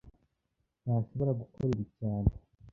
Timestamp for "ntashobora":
0.83-1.31